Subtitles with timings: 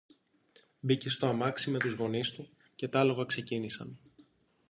[0.79, 3.99] Μπήκε στο αμάξι με τους γονείς του, και τ' άλογα ξεκίνησαν